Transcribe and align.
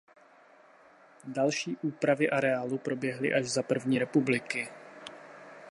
Další 1.25 1.77
úpravy 1.81 2.29
areálu 2.29 2.77
proběhly 2.77 3.33
až 3.33 3.45
za 3.49 3.63
první 3.63 3.99
republiky. 3.99 4.69